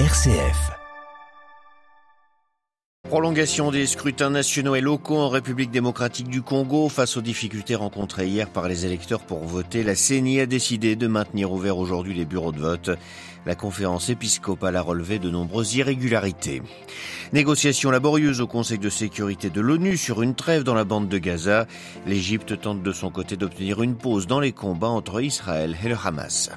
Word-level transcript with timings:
RCF. 0.00 0.72
Prolongation 3.08 3.70
des 3.70 3.86
scrutins 3.86 4.30
nationaux 4.30 4.74
et 4.74 4.80
locaux 4.80 5.18
en 5.18 5.28
République 5.28 5.70
démocratique 5.70 6.26
du 6.26 6.42
Congo 6.42 6.88
face 6.88 7.16
aux 7.16 7.20
difficultés 7.20 7.76
rencontrées 7.76 8.26
hier 8.26 8.50
par 8.50 8.66
les 8.66 8.86
électeurs 8.86 9.20
pour 9.20 9.44
voter. 9.44 9.84
La 9.84 9.94
CENI 9.94 10.40
a 10.40 10.46
décidé 10.46 10.96
de 10.96 11.06
maintenir 11.06 11.52
ouverts 11.52 11.78
aujourd'hui 11.78 12.12
les 12.12 12.24
bureaux 12.24 12.50
de 12.50 12.58
vote. 12.58 12.90
La 13.46 13.54
conférence 13.54 14.08
épiscopale 14.08 14.74
a 14.74 14.82
relevé 14.82 15.20
de 15.20 15.30
nombreuses 15.30 15.76
irrégularités. 15.76 16.60
Négociations 17.32 17.92
laborieuses 17.92 18.40
au 18.40 18.48
Conseil 18.48 18.80
de 18.80 18.90
sécurité 18.90 19.48
de 19.48 19.60
l'ONU 19.60 19.96
sur 19.96 20.22
une 20.22 20.34
trêve 20.34 20.64
dans 20.64 20.74
la 20.74 20.84
bande 20.84 21.08
de 21.08 21.18
Gaza. 21.18 21.68
L'Égypte 22.04 22.60
tente 22.60 22.82
de 22.82 22.92
son 22.92 23.10
côté 23.10 23.36
d'obtenir 23.36 23.80
une 23.80 23.94
pause 23.94 24.26
dans 24.26 24.40
les 24.40 24.50
combats 24.50 24.88
entre 24.88 25.22
Israël 25.22 25.76
et 25.84 25.88
le 25.88 25.96
Hamas. 26.04 26.50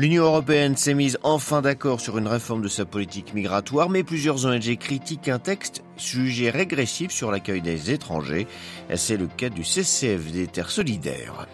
L'Union 0.00 0.24
européenne 0.24 0.78
s'est 0.78 0.94
mise 0.94 1.18
enfin 1.22 1.60
d'accord 1.60 2.00
sur 2.00 2.16
une 2.16 2.26
réforme 2.26 2.62
de 2.62 2.68
sa 2.68 2.86
politique 2.86 3.34
migratoire, 3.34 3.90
mais 3.90 4.02
plusieurs 4.02 4.46
ONG 4.46 4.78
critiquent 4.78 5.28
un 5.28 5.38
texte 5.38 5.82
jugé 5.98 6.48
régressif 6.48 7.10
sur 7.10 7.30
l'accueil 7.30 7.60
des 7.60 7.90
étrangers. 7.90 8.46
C'est 8.94 9.18
le 9.18 9.26
cas 9.26 9.50
du 9.50 9.62
CCF 9.62 10.32
des 10.32 10.46
Terres 10.46 10.70
Solidaires. 10.70 11.46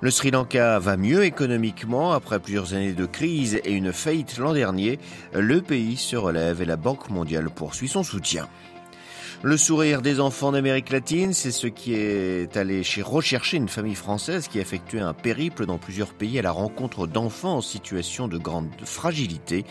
Le 0.00 0.10
Sri 0.10 0.32
Lanka 0.32 0.80
va 0.80 0.96
mieux 0.96 1.22
économiquement 1.22 2.10
après 2.10 2.40
plusieurs 2.40 2.74
années 2.74 2.94
de 2.94 3.06
crise 3.06 3.60
et 3.64 3.70
une 3.70 3.92
faillite 3.92 4.38
l'an 4.38 4.54
dernier. 4.54 4.98
Le 5.32 5.62
pays 5.62 5.96
se 5.96 6.16
relève 6.16 6.60
et 6.60 6.64
la 6.64 6.76
Banque 6.76 7.10
mondiale 7.10 7.48
poursuit 7.48 7.86
son 7.86 8.02
soutien. 8.02 8.48
Le 9.42 9.56
sourire 9.56 10.02
des 10.02 10.18
enfants 10.18 10.50
d'Amérique 10.50 10.90
latine, 10.90 11.32
c'est 11.32 11.52
ce 11.52 11.68
qui 11.68 11.94
est 11.94 12.56
allé 12.56 12.82
rechercher 13.02 13.56
une 13.56 13.68
famille 13.68 13.94
française 13.94 14.48
qui 14.48 14.58
a 14.58 14.62
effectué 14.62 14.98
un 14.98 15.14
périple 15.14 15.64
dans 15.64 15.78
plusieurs 15.78 16.12
pays 16.12 16.40
à 16.40 16.42
la 16.42 16.50
rencontre 16.50 17.06
d'enfants 17.06 17.58
en 17.58 17.60
situation 17.60 18.26
de 18.26 18.36
grande 18.36 18.68
fragilité. 18.84 19.64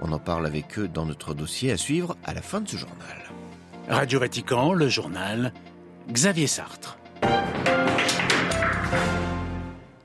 On 0.00 0.10
en 0.10 0.18
parle 0.18 0.46
avec 0.46 0.80
eux 0.80 0.88
dans 0.88 1.06
notre 1.06 1.32
dossier 1.32 1.70
à 1.70 1.76
suivre 1.76 2.16
à 2.24 2.34
la 2.34 2.42
fin 2.42 2.60
de 2.60 2.68
ce 2.68 2.76
journal. 2.76 3.30
Radio 3.88 4.18
Vatican, 4.18 4.72
le 4.72 4.88
journal, 4.88 5.52
Xavier 6.10 6.48
Sartre. 6.48 6.98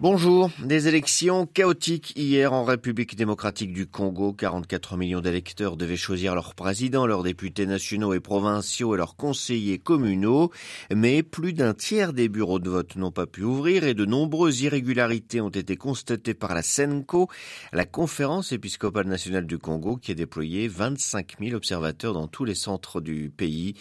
Bonjour. 0.01 0.49
Des 0.63 0.87
élections 0.87 1.45
chaotiques 1.45 2.13
hier 2.15 2.53
en 2.53 2.63
République 2.63 3.17
démocratique 3.17 3.73
du 3.73 3.85
Congo. 3.85 4.31
44 4.31 4.95
millions 4.95 5.19
d'électeurs 5.19 5.75
devaient 5.75 5.97
choisir 5.97 6.35
leurs 6.35 6.55
présidents, 6.55 7.05
leurs 7.05 7.21
députés 7.21 7.65
nationaux 7.65 8.13
et 8.13 8.21
provinciaux 8.21 8.95
et 8.95 8.97
leurs 8.97 9.17
conseillers 9.17 9.77
communaux. 9.77 10.51
Mais 10.95 11.21
plus 11.21 11.51
d'un 11.51 11.73
tiers 11.73 12.13
des 12.13 12.29
bureaux 12.29 12.59
de 12.59 12.69
vote 12.69 12.95
n'ont 12.95 13.11
pas 13.11 13.27
pu 13.27 13.43
ouvrir 13.43 13.83
et 13.83 13.93
de 13.93 14.05
nombreuses 14.05 14.61
irrégularités 14.61 15.41
ont 15.41 15.49
été 15.49 15.75
constatées 15.75 16.33
par 16.33 16.55
la 16.55 16.61
SENCO, 16.61 17.27
la 17.73 17.83
conférence 17.83 18.53
épiscopale 18.53 19.07
nationale 19.07 19.47
du 19.47 19.57
Congo, 19.57 19.97
qui 19.97 20.13
a 20.13 20.15
déployé 20.15 20.69
25 20.69 21.35
000 21.41 21.57
observateurs 21.57 22.13
dans 22.13 22.29
tous 22.29 22.45
les 22.45 22.55
centres 22.55 23.01
du 23.01 23.33
pays 23.35 23.73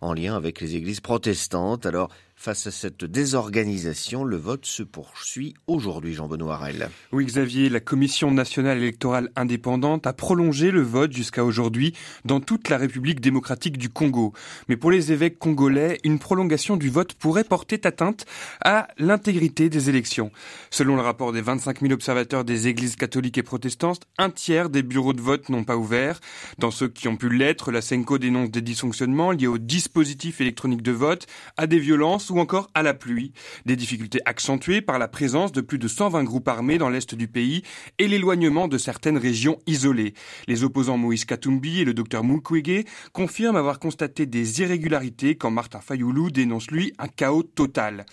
en 0.00 0.14
lien 0.14 0.36
avec 0.36 0.60
les 0.60 0.76
églises 0.76 1.00
protestantes. 1.00 1.84
Alors, 1.84 2.10
Face 2.36 2.66
à 2.66 2.70
cette 2.72 3.04
désorganisation, 3.04 4.24
le 4.24 4.36
vote 4.36 4.66
se 4.66 4.82
poursuit 4.82 5.54
aujourd'hui, 5.66 6.14
Jean-Benoît 6.14 6.58
Rel. 6.58 6.90
Oui, 7.12 7.24
Xavier, 7.24 7.68
la 7.70 7.80
Commission 7.80 8.30
nationale 8.32 8.78
électorale 8.78 9.30
indépendante 9.34 10.06
a 10.06 10.12
prolongé 10.12 10.70
le 10.70 10.82
vote 10.82 11.12
jusqu'à 11.12 11.44
aujourd'hui 11.44 11.94
dans 12.24 12.40
toute 12.40 12.68
la 12.68 12.76
République 12.76 13.20
démocratique 13.20 13.78
du 13.78 13.88
Congo. 13.88 14.34
Mais 14.68 14.76
pour 14.76 14.90
les 14.90 15.12
évêques 15.12 15.38
congolais, 15.38 16.00
une 16.04 16.18
prolongation 16.18 16.76
du 16.76 16.90
vote 16.90 17.14
pourrait 17.14 17.44
porter 17.44 17.80
atteinte 17.84 18.26
à 18.62 18.88
l'intégrité 18.98 19.70
des 19.70 19.88
élections. 19.88 20.30
Selon 20.70 20.96
le 20.96 21.02
rapport 21.02 21.32
des 21.32 21.40
25 21.40 21.80
000 21.80 21.92
observateurs 21.94 22.44
des 22.44 22.68
églises 22.68 22.96
catholiques 22.96 23.38
et 23.38 23.42
protestantes, 23.42 24.02
un 24.18 24.30
tiers 24.30 24.68
des 24.68 24.82
bureaux 24.82 25.14
de 25.14 25.22
vote 25.22 25.48
n'ont 25.48 25.64
pas 25.64 25.76
ouvert. 25.76 26.20
Dans 26.58 26.72
ceux 26.72 26.88
qui 26.88 27.08
ont 27.08 27.16
pu 27.16 27.30
l'être, 27.30 27.70
la 27.70 27.80
SENCO 27.80 28.18
dénonce 28.18 28.50
des 28.50 28.60
dysfonctionnements 28.60 29.30
liés 29.30 29.46
au 29.46 29.56
dispositif 29.58 30.40
électronique 30.40 30.82
de 30.82 30.92
vote, 30.92 31.26
à 31.56 31.66
des 31.66 31.78
violences 31.78 32.23
ou 32.30 32.38
encore 32.38 32.70
à 32.74 32.82
la 32.82 32.94
pluie. 32.94 33.32
Des 33.66 33.76
difficultés 33.76 34.20
accentuées 34.24 34.80
par 34.80 34.98
la 34.98 35.08
présence 35.08 35.52
de 35.52 35.60
plus 35.60 35.78
de 35.78 35.88
120 35.88 36.24
groupes 36.24 36.48
armés 36.48 36.78
dans 36.78 36.88
l'est 36.88 37.14
du 37.14 37.28
pays 37.28 37.62
et 37.98 38.08
l'éloignement 38.08 38.68
de 38.68 38.78
certaines 38.78 39.18
régions 39.18 39.58
isolées. 39.66 40.14
Les 40.48 40.64
opposants 40.64 40.96
Moïse 40.96 41.24
Katumbi 41.24 41.80
et 41.80 41.84
le 41.84 41.94
docteur 41.94 42.24
Mukwege 42.24 42.84
confirment 43.12 43.56
avoir 43.56 43.78
constaté 43.78 44.26
des 44.26 44.60
irrégularités 44.60 45.36
quand 45.36 45.50
Martin 45.50 45.80
Fayoulou 45.80 46.30
dénonce 46.30 46.70
lui 46.70 46.92
un 46.98 47.08
chaos 47.08 47.42
total. 47.42 48.06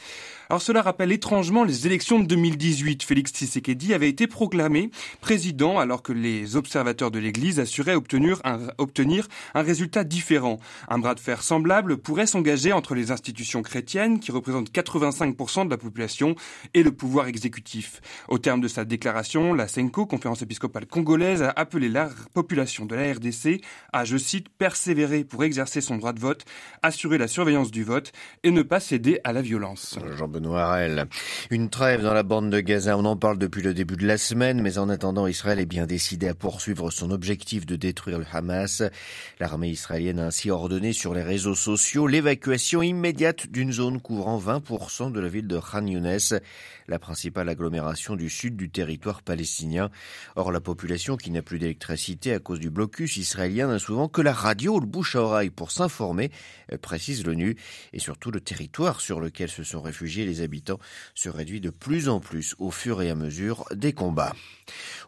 Alors 0.51 0.61
cela 0.61 0.81
rappelle 0.81 1.13
étrangement 1.13 1.63
les 1.63 1.88
élections 1.88 2.19
de 2.19 2.25
2018. 2.25 3.03
Félix 3.03 3.31
Tshisekedi 3.31 3.93
avait 3.93 4.09
été 4.09 4.28
proclamé 4.28 4.91
président 5.22 5.79
alors 5.79 6.03
que 6.03 6.11
les 6.11 6.57
observateurs 6.57 7.09
de 7.09 7.19
l'Église 7.19 7.61
assuraient 7.61 7.95
obtenir 7.95 8.41
un, 8.43 8.67
obtenir 8.78 9.29
un 9.53 9.61
résultat 9.61 10.03
différent. 10.03 10.59
Un 10.89 10.99
bras 10.99 11.16
de 11.16 11.22
fer 11.22 11.41
semblable 11.41 11.95
pourrait 11.95 12.25
s'engager 12.25 12.73
entre 12.73 12.95
les 12.95 13.11
institutions 13.11 13.61
chrétiennes 13.61 13.81
qui 14.19 14.31
représentent 14.31 14.72
85% 14.72 15.66
de 15.66 15.69
la 15.69 15.78
population 15.78 16.35
et 16.73 16.84
le 16.84 16.91
pouvoir 16.91 17.28
exécutif. 17.28 18.01
Au 18.28 18.38
terme 18.38 18.62
de 18.62 18.67
sa 18.67 18.85
déclaration, 18.85 19.53
la 19.53 19.67
CENCO, 19.67 20.06
conférence 20.06 20.41
épiscopale 20.41 20.85
congolaise, 20.85 21.41
a 21.41 21.53
appelé 21.56 21.89
la 21.89 22.09
population 22.34 22.85
de 22.85 22.95
la 22.95 23.13
RDC 23.13 23.61
à, 23.94 24.06
je 24.06 24.17
cite, 24.17 24.50
persévérer 24.50 25.23
pour 25.23 25.44
exercer 25.44 25.81
son 25.81 25.97
droit 25.97 26.13
de 26.13 26.19
vote, 26.19 26.45
assurer 26.81 27.17
la 27.17 27.28
surveillance 27.28 27.72
du 27.72 27.84
vote 27.84 28.11
et 28.44 28.51
ne 28.51 28.61
pas 28.61 28.79
céder 28.79 29.19
à 29.23 29.34
la 29.34 29.41
violence. 29.41 29.97
Noirel. 30.40 31.07
Une 31.50 31.69
trêve 31.69 32.01
dans 32.01 32.13
la 32.13 32.23
bande 32.23 32.50
de 32.50 32.59
Gaza, 32.59 32.97
on 32.97 33.06
en 33.06 33.17
parle 33.17 33.38
depuis 33.38 33.61
le 33.61 33.73
début 33.73 33.95
de 33.95 34.07
la 34.07 34.17
semaine, 34.17 34.61
mais 34.61 34.78
en 34.78 34.90
attendant, 34.90 35.28
Israël 35.28 35.59
est 35.59 35.66
bien 35.66 35.85
décidé 35.85 36.28
à 36.28 36.34
poursuivre 36.34 36.90
son 36.91 37.11
objectif 37.11 37.66
de 37.66 37.75
détruire 37.75 38.19
le 38.19 38.25
Hamas. 38.31 38.84
L'armée 39.40 39.69
israélienne 39.69 40.19
a 40.19 40.25
ainsi 40.25 40.50
ordonné 40.50 40.94
sur 40.94 41.13
les 41.13 41.23
réseaux 41.23 41.56
sociaux 41.56 42.07
l'évacuation 42.07 42.81
immédiate 42.81 43.47
d'une 43.47 43.72
zone 43.72 43.91
couvrant 44.00 44.40
20% 44.40 45.12
de 45.12 45.19
la 45.19 45.28
ville 45.28 45.47
de 45.47 45.59
Khan 45.59 45.85
Younes, 45.85 46.40
la 46.88 47.00
principale 47.00 47.50
agglomération 47.50 48.16
du 48.16 48.29
sud 48.29 48.56
du 48.56 48.69
territoire 48.69 49.22
palestinien. 49.22 49.90
Or, 50.35 50.52
la 50.52 50.62
population 50.62 51.18
qui 51.18 51.31
n'a 51.31 51.41
plus 51.41 51.59
d'électricité 51.59 52.34
à 52.34 52.40
cause 52.40 52.59
du 52.59 52.69
blocus 52.69 53.18
israélien 53.18 53.68
n'a 53.68 53.79
souvent 53.79 54.07
que 54.07 54.22
la 54.22 54.34
radio 54.34 54.78
ou 54.78 54.79
le 54.79 54.85
bouche 54.85 55.16
à 55.16 55.22
oreille 55.22 55.50
pour 55.50 55.72
s'informer, 55.72 56.31
précise 56.81 57.25
l'ONU, 57.25 57.57
et 57.94 58.00
surtout 58.00 58.31
le 58.31 58.41
territoire 58.41 59.02
sur 59.02 59.19
lequel 59.19 59.50
se 59.50 59.63
sont 59.63 59.81
réfugiés 59.81 60.25
les 60.25 60.41
habitants 60.41 60.79
se 61.16 61.29
réduit 61.29 61.62
de 61.62 61.69
plus 61.69 62.09
en 62.09 62.19
plus 62.19 62.56
au 62.59 62.72
fur 62.72 63.02
et 63.02 63.09
à 63.09 63.16
mesure 63.16 63.66
des 63.73 63.94
combats. 63.94 64.34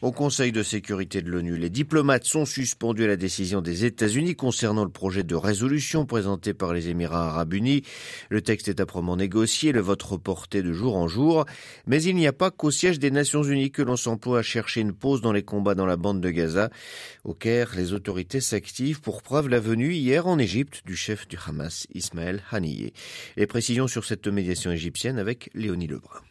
Au 0.01 0.11
Conseil 0.11 0.51
de 0.51 0.63
sécurité 0.63 1.21
de 1.21 1.29
l'ONU, 1.29 1.57
les 1.57 1.69
diplomates 1.69 2.25
sont 2.25 2.45
suspendus 2.45 3.05
à 3.05 3.07
la 3.07 3.15
décision 3.15 3.61
des 3.61 3.85
États-Unis 3.85 4.35
concernant 4.35 4.83
le 4.83 4.89
projet 4.89 5.23
de 5.23 5.35
résolution 5.35 6.05
présenté 6.05 6.53
par 6.53 6.73
les 6.73 6.89
Émirats 6.89 7.29
arabes 7.29 7.53
unis. 7.53 7.83
Le 8.29 8.41
texte 8.41 8.67
est 8.67 8.79
âprement 8.79 9.15
négocié, 9.15 9.71
le 9.71 9.79
vote 9.79 10.03
reporté 10.03 10.61
de 10.61 10.73
jour 10.73 10.97
en 10.97 11.07
jour, 11.07 11.45
mais 11.87 12.01
il 12.03 12.15
n'y 12.15 12.27
a 12.27 12.33
pas 12.33 12.51
qu'au 12.51 12.71
siège 12.71 12.99
des 12.99 13.11
Nations 13.11 13.43
unies 13.43 13.71
que 13.71 13.81
l'on 13.81 13.95
s'emploie 13.95 14.39
à 14.39 14.43
chercher 14.43 14.81
une 14.81 14.93
pause 14.93 15.21
dans 15.21 15.31
les 15.31 15.43
combats 15.43 15.75
dans 15.75 15.85
la 15.85 15.97
bande 15.97 16.21
de 16.21 16.29
Gaza. 16.29 16.69
Au 17.23 17.33
Caire, 17.33 17.71
les 17.75 17.93
autorités 17.93 18.41
s'activent 18.41 19.01
pour 19.01 19.21
preuve 19.21 19.49
la 19.49 19.59
venue 19.59 19.93
hier 19.93 20.27
en 20.27 20.37
Égypte 20.39 20.81
du 20.85 20.95
chef 20.95 21.27
du 21.27 21.37
Hamas, 21.45 21.87
Ismaël 21.93 22.43
Haniyeh. 22.51 22.93
Les 23.37 23.47
précisions 23.47 23.87
sur 23.87 24.05
cette 24.05 24.27
médiation 24.27 24.71
égyptienne 24.71 25.17
avec 25.17 25.49
Léonie 25.53 25.87
Lebrun. 25.87 26.21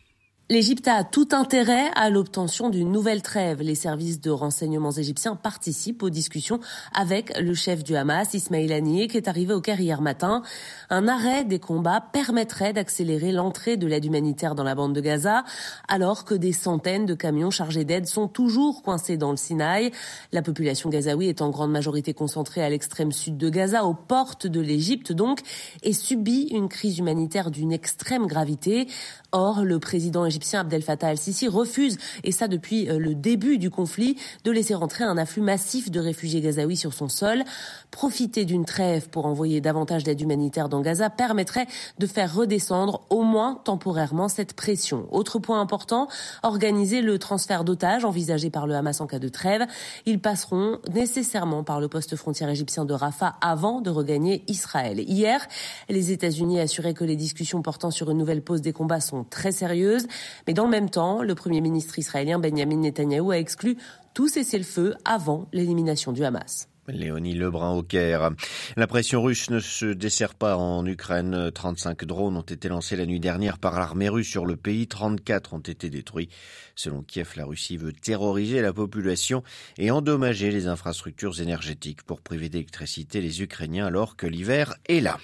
L'Égypte 0.53 0.87
a 0.87 1.03
tout 1.03 1.29
intérêt 1.33 1.87
à 1.95 2.11
l'obtention 2.11 2.69
d'une 2.69 2.93
nouvelle 2.93 3.23
trêve. 3.23 3.63
Les 3.63 3.75
services 3.75 4.21
de 4.21 4.31
renseignements 4.31 4.93
égyptiens 4.93 5.35
participent 5.35 6.03
aux 6.03 6.11
discussions 6.11 6.61
avec 6.93 7.33
le 7.41 7.55
chef 7.55 7.83
du 7.83 7.97
Hamas, 7.97 8.35
Ismail 8.35 8.71
Haniyeh, 8.71 9.09
qui 9.09 9.17
est 9.17 9.29
arrivé 9.29 9.55
au 9.55 9.63
Caire 9.63 9.81
hier 9.81 10.03
matin. 10.03 10.43
Un 10.91 11.09
arrêt 11.09 11.47
des 11.47 11.59
combats 11.59 12.03
permettrait 12.13 12.75
d'accélérer 12.75 13.33
l'entrée 13.33 13.79
de 13.79 13.87
l'aide 13.87 14.05
humanitaire 14.05 14.55
dans 14.55 14.63
la 14.63 14.75
bande 14.75 14.95
de 14.95 15.01
Gaza, 15.01 15.45
alors 15.89 16.27
que 16.27 16.35
des 16.35 16.53
centaines 16.53 17.07
de 17.07 17.15
camions 17.15 17.51
chargés 17.51 17.87
d'aide 17.87 18.07
sont 18.07 18.29
toujours 18.29 18.83
coincés 18.83 19.17
dans 19.17 19.31
le 19.31 19.39
Sinaï. 19.39 19.91
La 20.33 20.43
population 20.43 20.91
gazaoui 20.91 21.29
est 21.29 21.41
en 21.41 21.49
grande 21.49 21.71
majorité 21.71 22.13
concentrée 22.13 22.63
à 22.63 22.69
l'extrême 22.69 23.13
sud 23.13 23.39
de 23.39 23.49
Gaza, 23.49 23.87
aux 23.87 23.95
portes 23.95 24.47
de 24.47 24.61
l'Égypte 24.61 25.13
donc, 25.13 25.41
et 25.83 25.95
subit 25.95 26.49
une 26.51 26.69
crise 26.69 26.99
humanitaire 26.99 27.51
d'une 27.51 27.73
extrême 27.73 28.27
gravité. 28.27 28.87
Or, 29.35 29.65
le 29.65 29.79
président 29.79 30.27
égyptien 30.27 30.42
Abdel 30.55 30.83
Fattah 30.83 31.09
al-Sisi 31.09 31.49
refuse, 31.49 31.99
et 32.25 32.33
ça 32.33 32.49
depuis 32.49 32.89
euh, 32.89 32.99
le 32.99 33.15
début 33.15 33.59
du 33.59 33.71
conflit, 33.71 34.17
de 34.45 34.51
laisser 34.51 34.75
rentrer 34.75 35.05
un 35.05 35.17
afflux 35.17 35.43
massif 35.43 35.91
de 35.91 36.01
réfugiés 36.01 36.41
gazaouis 36.41 36.77
sur 36.77 36.93
son 36.93 37.09
sol. 37.09 37.45
Profiter 37.91 38.45
d'une 38.45 38.65
trêve 38.65 39.09
pour 39.09 39.27
envoyer 39.27 39.61
davantage 39.61 40.05
d'aide 40.05 40.21
humanitaire 40.21 40.69
dans 40.69 40.81
Gaza 40.81 41.11
permettrait 41.11 41.67
de 41.99 42.07
faire 42.07 42.35
redescendre 42.35 43.03
au 43.11 43.23
moins 43.23 43.61
temporairement 43.65 44.29
cette 44.29 44.55
pression. 44.55 45.07
Autre 45.11 45.39
point 45.39 45.61
important, 45.61 46.09
organiser 46.43 47.01
le 47.01 47.19
transfert 47.19 47.65
d'otages 47.65 48.05
envisagé 48.05 48.51
par 48.51 48.67
le 48.67 48.75
Hamas 48.75 49.01
en 49.01 49.07
cas 49.07 49.19
de 49.19 49.29
trêve. 49.29 49.67
Ils 50.07 50.21
passeront 50.21 50.79
nécessairement 50.93 51.65
par 51.65 51.81
le 51.81 51.89
poste 51.89 52.17
frontière 52.17 52.49
égyptien 52.49 52.85
de 52.85 52.95
Rafah 52.95 53.37
avant 53.41 53.81
de 53.81 53.91
regagner 53.91 54.45
Israël. 54.49 55.01
Hier, 55.01 55.47
les 55.89 56.13
États-Unis 56.13 56.61
assuraient 56.61 56.95
que 56.95 57.05
les 57.05 57.17
discussions 57.17 57.63
portant 57.63 57.91
sur 57.91 58.11
une 58.11 58.19
nouvelle 58.19 58.43
pause 58.43 58.63
des 58.63 58.73
combats 58.73 59.01
sont 59.01 59.25
très 59.25 59.53
sérieuses. 59.53 60.07
Mais 60.47 60.55
dans 60.55 60.65
le 60.65 60.71
même 60.71 60.91
temps, 60.91 61.23
le 61.23 61.35
Premier 61.35 61.61
ministre 61.61 61.99
israélien 61.99 62.39
Benjamin 62.39 62.77
Netanyahou 62.77 63.31
a 63.31 63.39
exclu 63.39 63.77
tout 64.15 64.29
cesser 64.29 64.59
le 64.59 64.65
feu 64.65 64.95
avant 65.05 65.49
l'élimination 65.53 66.13
du 66.13 66.25
Hamas. 66.25 66.69
Léonie 66.89 67.35
Lebrun 67.35 67.75
au 67.75 67.83
Caire. 67.83 68.31
La 68.77 68.87
pression 68.89 69.23
russe 69.23 69.51
ne 69.51 69.61
se 69.61 69.87
dessert 69.87 70.35
pas 70.35 70.57
en 70.57 70.85
Ukraine. 70.85 71.51
35 71.53 72.05
drones 72.05 72.37
ont 72.37 72.43
été 72.43 72.69
lancés 72.69 72.97
la 72.97 73.07
nuit 73.07 73.21
dernière 73.21 73.59
par 73.59 73.79
l'armée 73.79 74.09
russe 74.09 74.29
sur 74.29 74.47
le 74.47 74.57
pays. 74.57 74.89
34 74.89 75.55
ont 75.55 75.61
été 75.61 75.91
détruits. 75.91 76.29
Selon 76.75 77.03
Kiev, 77.03 77.35
la 77.37 77.45
Russie 77.45 77.77
veut 77.77 77.93
terroriser 77.93 78.63
la 78.63 78.73
population 78.73 79.45
et 79.79 79.91
endommager 79.91 80.51
les 80.51 80.67
infrastructures 80.67 81.41
énergétiques 81.41 82.03
pour 82.03 82.21
priver 82.21 82.49
d'électricité 82.49 83.21
les 83.21 83.43
Ukrainiens 83.43 83.87
alors 83.87 84.17
que 84.17 84.27
l'hiver 84.27 84.75
est 84.89 85.01
là. 85.01 85.19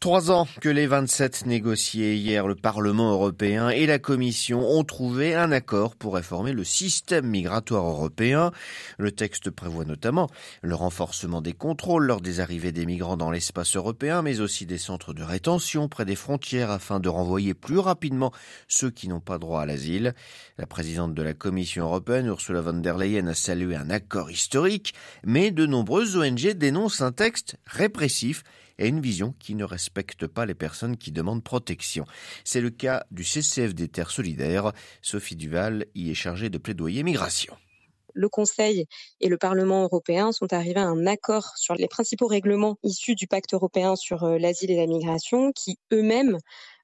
Trois 0.00 0.30
ans 0.30 0.46
que 0.60 0.68
les 0.68 0.86
27 0.86 1.46
négociés 1.46 2.16
hier, 2.16 2.46
le 2.46 2.54
Parlement 2.54 3.12
européen 3.12 3.70
et 3.70 3.86
la 3.86 3.98
Commission 3.98 4.60
ont 4.60 4.84
trouvé 4.84 5.34
un 5.34 5.52
accord 5.52 5.94
pour 5.96 6.14
réformer 6.14 6.52
le 6.52 6.64
système 6.64 7.26
migratoire 7.26 7.86
européen. 7.86 8.50
Le 8.98 9.12
texte 9.12 9.50
prévoit 9.50 9.84
notamment 9.84 10.28
le 10.62 10.74
renforcement 10.74 11.40
des 11.40 11.52
contrôles 11.52 12.06
lors 12.06 12.20
des 12.20 12.40
arrivées 12.40 12.72
des 12.72 12.86
migrants 12.86 13.16
dans 13.16 13.30
l'espace 13.30 13.76
européen, 13.76 14.22
mais 14.22 14.40
aussi 14.40 14.66
des 14.66 14.78
centres 14.78 15.14
de 15.14 15.22
rétention 15.22 15.88
près 15.88 16.04
des 16.04 16.16
frontières 16.16 16.70
afin 16.70 17.00
de 17.00 17.08
renvoyer 17.08 17.54
plus 17.54 17.78
rapidement 17.78 18.32
ceux 18.68 18.90
qui 18.90 19.08
n'ont 19.08 19.20
pas 19.20 19.38
droit 19.38 19.62
à 19.62 19.66
l'asile. 19.66 20.14
La 20.58 20.66
présidente 20.66 21.14
de 21.14 21.22
la 21.22 21.34
Commission 21.34 21.84
européenne, 21.84 22.26
Ursula 22.26 22.60
von 22.60 22.74
der 22.74 22.98
Leyen, 22.98 23.28
a 23.28 23.34
salué 23.34 23.76
un 23.76 23.90
accord 23.90 24.30
historique, 24.30 24.92
mais 25.24 25.50
de 25.50 25.66
nombreuses 25.66 26.16
ONG 26.16 26.52
dénoncent 26.52 27.00
un 27.00 27.12
texte 27.12 27.56
répressif 27.66 28.42
et 28.78 28.88
une 28.88 29.00
vision 29.00 29.34
qui 29.38 29.54
ne 29.54 29.64
respecte 29.64 30.26
pas 30.26 30.46
les 30.46 30.54
personnes 30.54 30.96
qui 30.96 31.12
demandent 31.12 31.42
protection. 31.42 32.04
C'est 32.44 32.60
le 32.60 32.70
cas 32.70 33.04
du 33.10 33.24
CCF 33.24 33.74
des 33.74 33.88
Terres 33.88 34.10
Solidaires. 34.10 34.72
Sophie 35.02 35.36
Duval 35.36 35.86
y 35.94 36.10
est 36.10 36.14
chargée 36.14 36.50
de 36.50 36.58
plaidoyer 36.58 37.02
migration 37.02 37.56
le 38.14 38.28
Conseil 38.28 38.86
et 39.20 39.28
le 39.28 39.36
Parlement 39.36 39.82
européen 39.82 40.32
sont 40.32 40.52
arrivés 40.52 40.80
à 40.80 40.86
un 40.86 41.06
accord 41.06 41.56
sur 41.56 41.74
les 41.74 41.88
principaux 41.88 42.26
règlements 42.26 42.78
issus 42.82 43.14
du 43.14 43.26
pacte 43.26 43.52
européen 43.52 43.96
sur 43.96 44.24
euh, 44.24 44.38
l'asile 44.38 44.70
et 44.70 44.76
la 44.76 44.86
migration 44.86 45.52
qui 45.52 45.78
eux-mêmes 45.92 46.38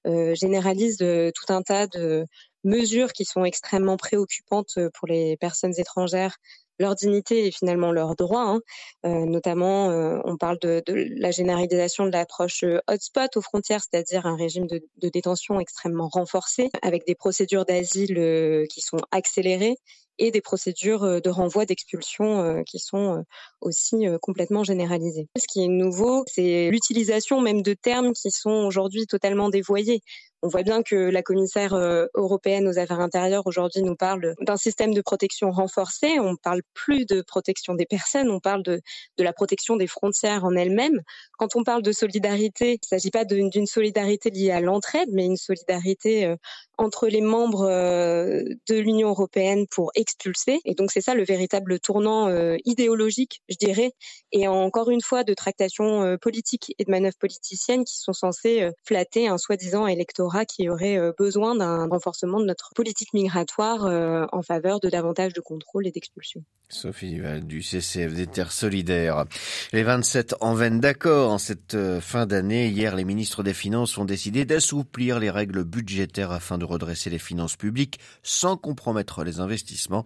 euh, 0.06 0.34
généralisent 0.34 1.02
euh, 1.02 1.30
tout 1.34 1.52
un 1.52 1.62
tas 1.62 1.86
de 1.86 2.26
mesures 2.64 3.12
qui 3.12 3.24
sont 3.24 3.44
extrêmement 3.44 3.96
préoccupantes 3.96 4.78
pour 4.94 5.08
les 5.08 5.36
personnes 5.38 5.72
étrangères 5.78 6.36
leur 6.80 6.96
dignité 6.96 7.46
et 7.46 7.50
finalement 7.52 7.92
leurs 7.92 8.16
droits. 8.16 8.48
Hein. 8.48 8.60
Euh, 9.06 9.26
notamment, 9.26 9.90
euh, 9.90 10.18
on 10.24 10.36
parle 10.36 10.58
de, 10.60 10.82
la 10.86 11.30
généralisation 11.30 12.06
de 12.06 12.10
l'approche 12.10 12.64
euh, 12.64 12.80
hotspot 12.88 13.36
aux 13.36 13.42
frontières, 13.42 13.80
c'est-à-dire 13.80 14.26
un 14.26 14.36
régime 14.36 14.66
de, 14.66 14.80
détention 15.10 15.60
extrêmement 15.60 16.08
renforcé, 16.08 16.70
avec 16.82 17.06
des 17.06 17.14
procédures 17.14 17.64
d'asile 17.64 18.66
qui 18.70 18.80
sont 18.80 19.00
accélérées 19.10 19.76
et 20.18 20.30
des 20.30 20.40
procédures 20.40 21.20
de 21.20 21.30
renvoi 21.30 21.66
d'expulsion 21.66 22.62
qui 22.64 22.78
sont 22.78 23.24
aussi 23.60 24.06
complètement 24.22 24.62
généralisées. 24.62 25.28
Ce 25.36 25.46
qui 25.50 25.64
est 25.64 25.68
nouveau, 25.68 26.24
c'est 26.26 26.70
l'utilisation 26.70 27.40
même 27.40 27.62
de 27.62 27.74
termes 27.74 28.12
qui 28.12 28.30
sont 28.30 28.50
aujourd'hui 28.50 29.06
totalement 29.06 29.48
dévoyés. 29.48 30.00
On 30.42 30.48
voit 30.48 30.62
bien 30.62 30.82
que 30.82 30.96
la 30.96 31.22
commissaire 31.22 31.74
euh, 31.74 32.06
européenne 32.14 32.66
aux 32.66 32.78
affaires 32.78 33.00
intérieures 33.00 33.46
aujourd'hui 33.46 33.82
nous 33.82 33.94
parle 33.94 34.34
d'un 34.40 34.56
système 34.56 34.94
de 34.94 35.02
protection 35.02 35.50
renforcé. 35.50 36.18
On 36.18 36.34
parle 36.36 36.62
plus 36.72 37.04
de 37.04 37.20
protection 37.20 37.74
des 37.74 37.84
personnes, 37.84 38.30
on 38.30 38.40
parle 38.40 38.62
de, 38.62 38.80
de 39.18 39.24
la 39.24 39.34
protection 39.34 39.76
des 39.76 39.86
frontières 39.86 40.44
en 40.44 40.56
elles-mêmes. 40.56 41.02
Quand 41.36 41.56
on 41.56 41.62
parle 41.62 41.82
de 41.82 41.92
solidarité, 41.92 42.72
il 42.72 42.78
ne 42.82 42.86
s'agit 42.86 43.10
pas 43.10 43.26
d'une 43.26 43.66
solidarité 43.66 44.30
liée 44.30 44.50
à 44.50 44.62
l'entraide, 44.62 45.10
mais 45.12 45.26
une 45.26 45.36
solidarité 45.36 46.24
euh, 46.24 46.36
entre 46.78 47.08
les 47.08 47.20
membres 47.20 47.68
euh, 47.68 48.42
de 48.66 48.78
l'Union 48.78 49.10
européenne 49.10 49.66
pour 49.70 49.90
expulser. 49.94 50.60
Et 50.64 50.74
donc 50.74 50.90
c'est 50.90 51.02
ça 51.02 51.14
le 51.14 51.24
véritable 51.24 51.78
tournant 51.80 52.30
idéologique, 52.64 53.42
je 53.48 53.56
dirais, 53.56 53.92
et 54.32 54.48
encore 54.48 54.90
une 54.90 55.02
fois 55.02 55.24
de 55.24 55.34
tractations 55.34 56.16
politiques 56.18 56.74
et 56.78 56.84
de 56.84 56.90
manœuvres 56.90 57.18
politiciennes 57.18 57.84
qui 57.84 57.98
sont 57.98 58.12
censées 58.12 58.70
flatter 58.84 59.28
un 59.28 59.36
soi-disant 59.38 59.86
électorat 59.86 60.29
qui 60.46 60.68
aurait 60.68 60.98
euh, 60.98 61.12
besoin 61.16 61.54
d'un 61.54 61.88
renforcement 61.88 62.40
de 62.40 62.46
notre 62.46 62.70
politique 62.74 63.12
migratoire 63.12 63.84
euh, 63.84 64.26
en 64.32 64.42
faveur 64.42 64.80
de 64.80 64.88
davantage 64.88 65.32
de 65.32 65.40
contrôle 65.40 65.86
et 65.86 65.90
d'expulsion. 65.90 66.42
Sophie 66.68 67.20
du 67.42 67.62
CCF 67.62 68.14
des 68.14 68.28
Terres 68.28 68.52
Solidaires. 68.52 69.24
Les 69.72 69.82
27 69.82 70.36
en 70.40 70.54
veine 70.54 70.78
d'accord 70.78 71.32
en 71.32 71.38
cette 71.38 71.74
euh, 71.74 72.00
fin 72.00 72.26
d'année. 72.26 72.68
Hier, 72.68 72.94
les 72.94 73.04
ministres 73.04 73.42
des 73.42 73.54
Finances 73.54 73.98
ont 73.98 74.04
décidé 74.04 74.44
d'assouplir 74.44 75.18
les 75.18 75.30
règles 75.30 75.64
budgétaires 75.64 76.30
afin 76.30 76.58
de 76.58 76.64
redresser 76.64 77.10
les 77.10 77.18
finances 77.18 77.56
publiques 77.56 77.98
sans 78.22 78.56
compromettre 78.56 79.24
les 79.24 79.40
investissements. 79.40 80.04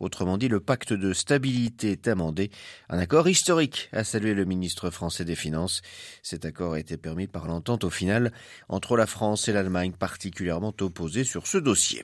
Autrement 0.00 0.38
dit, 0.38 0.48
le 0.48 0.60
pacte 0.60 0.94
de 0.94 1.12
stabilité 1.12 1.92
est 1.92 2.08
amendé. 2.08 2.50
Un 2.88 2.98
accord 2.98 3.28
historique, 3.28 3.90
a 3.92 4.02
salué 4.02 4.32
le 4.32 4.46
ministre 4.46 4.90
français 4.90 5.26
des 5.26 5.36
Finances. 5.36 5.82
Cet 6.22 6.46
accord 6.46 6.74
a 6.74 6.80
été 6.80 6.96
permis 6.96 7.26
par 7.26 7.46
l'entente 7.46 7.84
au 7.84 7.90
final 7.90 8.32
entre 8.70 8.96
la 8.96 9.06
France 9.06 9.48
et 9.48 9.52
particulièrement 9.98 10.74
opposée 10.80 11.24
sur 11.24 11.46
ce 11.46 11.58
dossier. 11.58 12.02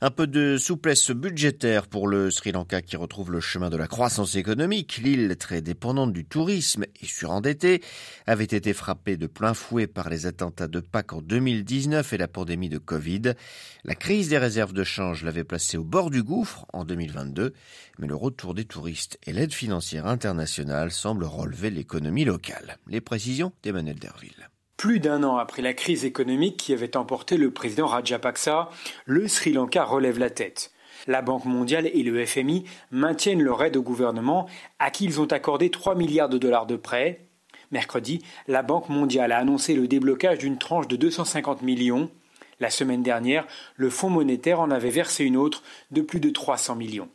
Un 0.00 0.10
peu 0.10 0.26
de 0.26 0.56
souplesse 0.56 1.10
budgétaire 1.10 1.86
pour 1.86 2.08
le 2.08 2.30
Sri 2.30 2.52
Lanka 2.52 2.82
qui 2.82 2.96
retrouve 2.96 3.30
le 3.32 3.40
chemin 3.40 3.70
de 3.70 3.76
la 3.76 3.86
croissance 3.86 4.34
économique. 4.34 4.98
L'île, 5.02 5.36
très 5.36 5.60
dépendante 5.60 6.12
du 6.12 6.24
tourisme 6.24 6.84
et 7.00 7.06
surendettée, 7.06 7.82
avait 8.26 8.44
été 8.44 8.72
frappée 8.72 9.16
de 9.16 9.26
plein 9.26 9.54
fouet 9.54 9.86
par 9.86 10.08
les 10.08 10.26
attentats 10.26 10.68
de 10.68 10.80
Pâques 10.80 11.12
en 11.12 11.20
2019 11.20 12.12
et 12.12 12.18
la 12.18 12.28
pandémie 12.28 12.68
de 12.68 12.78
Covid. 12.78 13.34
La 13.84 13.94
crise 13.94 14.28
des 14.28 14.38
réserves 14.38 14.72
de 14.72 14.84
change 14.84 15.24
l'avait 15.24 15.44
placée 15.44 15.76
au 15.76 15.84
bord 15.84 16.10
du 16.10 16.22
gouffre 16.22 16.66
en 16.72 16.84
2022, 16.84 17.52
mais 17.98 18.06
le 18.06 18.16
retour 18.16 18.54
des 18.54 18.64
touristes 18.64 19.18
et 19.26 19.32
l'aide 19.32 19.52
financière 19.52 20.06
internationale 20.06 20.90
semblent 20.90 21.24
relever 21.24 21.70
l'économie 21.70 22.24
locale. 22.24 22.78
Les 22.86 23.00
précisions 23.00 23.52
d'Emmanuel 23.62 23.98
Derville. 23.98 24.50
Plus 24.80 24.98
d'un 24.98 25.24
an 25.24 25.36
après 25.36 25.60
la 25.60 25.74
crise 25.74 26.06
économique 26.06 26.56
qui 26.56 26.72
avait 26.72 26.96
emporté 26.96 27.36
le 27.36 27.50
président 27.50 27.86
Rajapaksa, 27.86 28.70
le 29.04 29.28
Sri 29.28 29.52
Lanka 29.52 29.84
relève 29.84 30.18
la 30.18 30.30
tête. 30.30 30.72
La 31.06 31.20
Banque 31.20 31.44
mondiale 31.44 31.90
et 31.92 32.02
le 32.02 32.24
FMI 32.24 32.64
maintiennent 32.90 33.42
leur 33.42 33.62
aide 33.62 33.76
au 33.76 33.82
gouvernement 33.82 34.48
à 34.78 34.90
qui 34.90 35.04
ils 35.04 35.20
ont 35.20 35.26
accordé 35.26 35.68
3 35.68 35.96
milliards 35.96 36.30
de 36.30 36.38
dollars 36.38 36.64
de 36.64 36.76
prêts. 36.76 37.26
Mercredi, 37.70 38.24
la 38.48 38.62
Banque 38.62 38.88
mondiale 38.88 39.32
a 39.32 39.36
annoncé 39.36 39.74
le 39.74 39.86
déblocage 39.86 40.38
d'une 40.38 40.56
tranche 40.56 40.88
de 40.88 40.96
250 40.96 41.60
millions. 41.60 42.10
La 42.58 42.70
semaine 42.70 43.02
dernière, 43.02 43.46
le 43.76 43.90
Fonds 43.90 44.08
monétaire 44.08 44.60
en 44.60 44.70
avait 44.70 44.88
versé 44.88 45.26
une 45.26 45.36
autre 45.36 45.62
de 45.90 46.00
plus 46.00 46.20
de 46.20 46.30
300 46.30 46.76
millions 46.76 47.10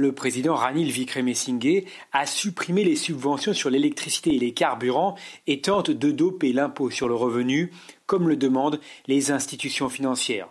le 0.00 0.12
président 0.12 0.54
Ranil 0.54 0.90
Vikremesinghe 0.90 1.84
a 2.12 2.24
supprimé 2.24 2.84
les 2.84 2.96
subventions 2.96 3.52
sur 3.52 3.68
l'électricité 3.68 4.34
et 4.34 4.38
les 4.38 4.54
carburants 4.54 5.14
et 5.46 5.60
tente 5.60 5.90
de 5.90 6.10
doper 6.10 6.54
l'impôt 6.54 6.90
sur 6.90 7.06
le 7.06 7.14
revenu, 7.14 7.70
comme 8.06 8.28
le 8.28 8.36
demandent 8.36 8.80
les 9.06 9.30
institutions 9.30 9.90
financières. 9.90 10.48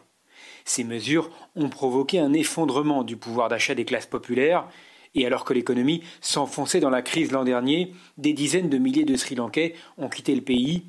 Ces 0.66 0.84
mesures 0.84 1.32
ont 1.56 1.70
provoqué 1.70 2.20
un 2.20 2.32
effondrement 2.34 3.04
du 3.04 3.18
pouvoir 3.18 3.50
d'achat 3.50 3.74
des 3.74 3.86
classes 3.86 4.06
populaires, 4.06 4.68
et 5.16 5.26
alors 5.26 5.46
que 5.46 5.54
l'économie 5.54 6.04
s'enfonçait 6.22 6.80
dans 6.80 6.92
la 6.92 7.02
crise 7.02 7.32
l'an 7.32 7.44
dernier, 7.44 7.94
des 8.20 8.34
dizaines 8.34 8.70
de 8.70 8.78
milliers 8.78 9.06
de 9.06 9.16
Sri 9.16 9.34
Lankais 9.34 9.74
ont 9.98 10.10
quitté 10.10 10.36
le 10.36 10.42
pays. 10.42 10.84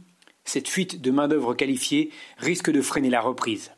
Cette 0.44 0.68
fuite 0.68 1.00
de 1.00 1.10
main-d'œuvre 1.10 1.54
qualifiée 1.54 2.10
risque 2.36 2.70
de 2.70 2.82
freiner 2.82 3.08
la 3.08 3.22
reprise. 3.22 3.72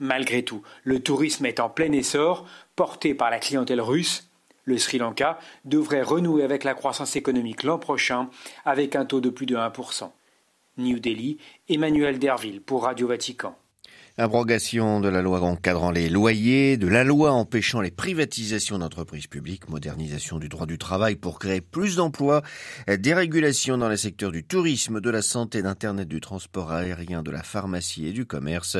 Malgré 0.00 0.44
tout, 0.44 0.62
le 0.84 1.00
tourisme 1.00 1.46
est 1.46 1.60
en 1.60 1.68
plein 1.68 1.92
essor, 1.92 2.46
porté 2.76 3.14
par 3.14 3.30
la 3.30 3.38
clientèle 3.38 3.80
russe. 3.80 4.28
Le 4.64 4.78
Sri 4.78 4.98
Lanka 4.98 5.38
devrait 5.64 6.02
renouer 6.02 6.44
avec 6.44 6.64
la 6.64 6.74
croissance 6.74 7.16
économique 7.16 7.64
l'an 7.64 7.78
prochain 7.78 8.30
avec 8.64 8.94
un 8.94 9.04
taux 9.04 9.20
de 9.20 9.30
plus 9.30 9.46
de 9.46 9.56
1%. 9.56 10.10
New 10.78 11.00
Delhi, 11.00 11.38
Emmanuel 11.68 12.18
Derville 12.18 12.60
pour 12.62 12.84
Radio 12.84 13.08
Vatican. 13.08 13.56
Abrogation 14.18 15.00
de 15.00 15.08
la 15.08 15.22
loi 15.22 15.40
encadrant 15.40 15.90
les 15.90 16.10
loyers, 16.10 16.76
de 16.76 16.86
la 16.86 17.02
loi 17.02 17.32
empêchant 17.32 17.80
les 17.80 17.90
privatisations 17.90 18.78
d'entreprises 18.78 19.26
publiques, 19.26 19.70
modernisation 19.70 20.38
du 20.38 20.50
droit 20.50 20.66
du 20.66 20.76
travail 20.76 21.16
pour 21.16 21.38
créer 21.38 21.62
plus 21.62 21.96
d'emplois, 21.96 22.42
dérégulation 22.98 23.78
dans 23.78 23.88
les 23.88 23.96
secteurs 23.96 24.30
du 24.30 24.44
tourisme, 24.44 25.00
de 25.00 25.08
la 25.08 25.22
santé, 25.22 25.62
d'Internet, 25.62 26.08
du 26.08 26.20
transport 26.20 26.72
aérien, 26.72 27.22
de 27.22 27.30
la 27.30 27.42
pharmacie 27.42 28.06
et 28.06 28.12
du 28.12 28.26
commerce. 28.26 28.76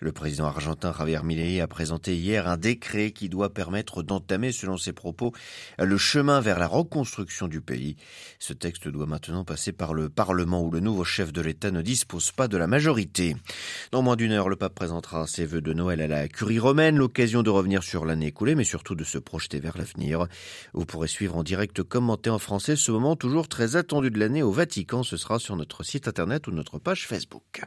Le 0.00 0.12
président 0.12 0.44
argentin 0.44 0.92
Javier 0.92 1.22
Milei 1.24 1.62
a 1.62 1.66
présenté 1.66 2.14
hier 2.14 2.46
un 2.46 2.58
décret 2.58 3.12
qui 3.12 3.30
doit 3.30 3.54
permettre 3.54 4.02
d'entamer, 4.02 4.52
selon 4.52 4.76
ses 4.76 4.92
propos, 4.92 5.32
le 5.78 5.96
chemin 5.96 6.42
vers 6.42 6.58
la 6.58 6.66
reconstruction 6.66 7.48
du 7.48 7.62
pays. 7.62 7.96
Ce 8.38 8.52
texte 8.52 8.88
doit 8.88 9.06
maintenant 9.06 9.42
passer 9.42 9.72
par 9.72 9.94
le 9.94 10.10
Parlement 10.10 10.62
où 10.62 10.70
le 10.70 10.80
nouveau 10.80 11.04
chef 11.04 11.32
de 11.32 11.40
l'État 11.40 11.70
ne 11.70 11.80
dispose 11.80 12.30
pas 12.30 12.46
de 12.46 12.58
la 12.58 12.66
majorité. 12.66 13.36
Dans 13.90 14.02
moins 14.02 14.16
d'une 14.16 14.32
heure, 14.32 14.50
le 14.50 14.65
présentera 14.68 15.26
ses 15.26 15.46
vœux 15.46 15.60
de 15.60 15.72
Noël 15.72 16.00
à 16.00 16.06
la 16.06 16.28
curie 16.28 16.58
romaine, 16.58 16.96
l'occasion 16.96 17.42
de 17.42 17.50
revenir 17.50 17.82
sur 17.82 18.04
l'année 18.04 18.26
écoulée, 18.26 18.54
mais 18.54 18.64
surtout 18.64 18.94
de 18.94 19.04
se 19.04 19.18
projeter 19.18 19.60
vers 19.60 19.76
l'avenir. 19.76 20.26
Vous 20.72 20.84
pourrez 20.84 21.08
suivre 21.08 21.36
en 21.36 21.42
direct 21.42 21.82
commenté 21.82 22.30
en 22.30 22.38
français 22.38 22.76
ce 22.76 22.90
moment 22.90 23.16
toujours 23.16 23.48
très 23.48 23.76
attendu 23.76 24.10
de 24.10 24.18
l'année 24.18 24.42
au 24.42 24.50
Vatican. 24.50 25.02
Ce 25.02 25.16
sera 25.16 25.38
sur 25.38 25.56
notre 25.56 25.82
site 25.82 26.08
internet 26.08 26.46
ou 26.46 26.50
notre 26.50 26.78
page 26.78 27.06
Facebook. 27.06 27.62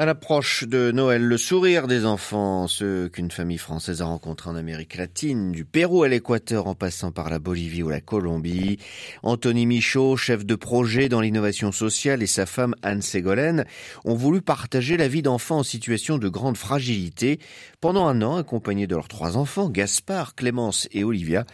À 0.00 0.06
l'approche 0.06 0.62
de 0.62 0.92
Noël, 0.92 1.24
le 1.24 1.36
sourire 1.36 1.88
des 1.88 2.06
enfants, 2.06 2.68
ceux 2.68 3.08
qu'une 3.08 3.32
famille 3.32 3.58
française 3.58 4.00
a 4.00 4.04
rencontrés 4.04 4.48
en 4.48 4.54
Amérique 4.54 4.94
latine, 4.94 5.50
du 5.50 5.64
Pérou 5.64 6.04
à 6.04 6.08
l'Équateur 6.08 6.68
en 6.68 6.76
passant 6.76 7.10
par 7.10 7.30
la 7.30 7.40
Bolivie 7.40 7.82
ou 7.82 7.88
la 7.88 8.00
Colombie. 8.00 8.78
Anthony 9.24 9.66
Michaud, 9.66 10.16
chef 10.16 10.46
de 10.46 10.54
projet 10.54 11.08
dans 11.08 11.20
l'innovation 11.20 11.72
sociale 11.72 12.22
et 12.22 12.28
sa 12.28 12.46
femme 12.46 12.76
Anne 12.82 13.02
Ségolène 13.02 13.64
ont 14.04 14.14
voulu 14.14 14.40
partager 14.40 14.96
la 14.96 15.08
vie 15.08 15.22
d'enfants 15.22 15.58
en 15.58 15.62
situation 15.64 16.16
de 16.16 16.28
grande 16.28 16.56
fragilité. 16.56 17.40
Pendant 17.80 18.06
un 18.06 18.22
an, 18.22 18.36
accompagnés 18.36 18.86
de 18.86 18.94
leurs 18.94 19.08
trois 19.08 19.36
enfants, 19.36 19.68
Gaspard, 19.68 20.36
Clémence 20.36 20.86
et 20.92 21.02
Olivia, 21.02 21.44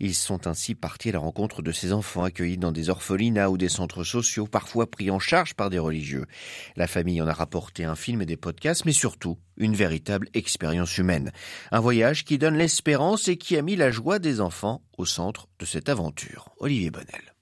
ils 0.00 0.16
sont 0.16 0.48
ainsi 0.48 0.74
partis 0.74 1.10
à 1.10 1.12
la 1.12 1.18
rencontre 1.20 1.62
de 1.62 1.70
ces 1.70 1.92
enfants 1.92 2.24
accueillis 2.24 2.58
dans 2.58 2.72
des 2.72 2.90
orphelinats 2.90 3.48
ou 3.48 3.56
des 3.56 3.68
centres 3.68 4.02
sociaux, 4.02 4.48
parfois 4.48 4.90
pris 4.90 5.08
en 5.12 5.20
charge 5.20 5.54
par 5.54 5.70
des 5.70 5.78
religieux. 5.78 6.26
La 6.74 6.88
famille 6.88 7.22
en 7.22 7.28
a 7.28 7.32
rapporté 7.32 7.84
un 7.84 7.91
un 7.92 7.94
film 7.94 8.22
et 8.22 8.26
des 8.26 8.38
podcasts, 8.38 8.86
mais 8.86 8.92
surtout 8.92 9.38
une 9.58 9.74
véritable 9.74 10.28
expérience 10.32 10.96
humaine. 10.96 11.30
Un 11.70 11.80
voyage 11.80 12.24
qui 12.24 12.38
donne 12.38 12.56
l'espérance 12.56 13.28
et 13.28 13.36
qui 13.36 13.56
a 13.56 13.62
mis 13.62 13.76
la 13.76 13.90
joie 13.90 14.18
des 14.18 14.40
enfants 14.40 14.82
au 14.96 15.04
centre 15.04 15.46
de 15.58 15.66
cette 15.66 15.90
aventure. 15.90 16.48
Olivier 16.58 16.90
Bonnel. 16.90 17.32